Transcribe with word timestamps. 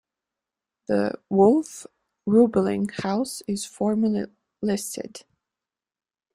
The 0.87 1.13
Wolf-Ruebeling 1.29 2.89
House 3.03 3.43
is 3.47 3.65
formerly 3.67 4.25
listed. 4.59 5.25